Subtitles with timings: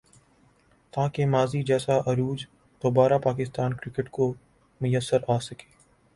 [0.93, 2.39] تاکہ ماضی جیسا عروج
[2.83, 4.33] دوبارہ پاکستان کرکٹ کو
[4.81, 5.67] میسر آ سکے۔